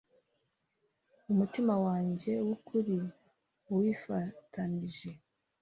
Umutima 1.31 1.73
wanjye 1.85 2.31
wukuri 2.47 2.97
uwifatanije 3.69 5.09